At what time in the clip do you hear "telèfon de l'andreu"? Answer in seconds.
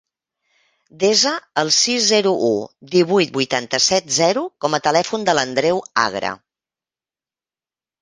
4.91-5.87